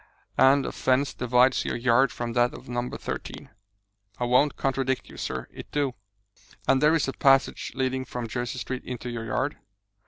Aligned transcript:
"And 0.39 0.65
a 0.65 0.71
fence 0.71 1.13
divides 1.13 1.63
your 1.63 1.75
yard 1.75 2.11
from 2.11 2.33
that 2.33 2.55
of 2.55 2.67
No. 2.67 2.89
13?" 2.89 3.51
"I 4.19 4.23
won't 4.23 4.55
contradict 4.57 5.07
you, 5.09 5.15
sir 5.17 5.47
it 5.51 5.69
do." 5.69 5.93
"And 6.67 6.81
there 6.81 6.95
is 6.95 7.07
a 7.07 7.13
passage 7.13 7.71
leading 7.75 8.05
from 8.05 8.27
Jersey 8.27 8.57
Street 8.57 8.83
into 8.83 9.11
your 9.11 9.25
yard?" 9.25 9.57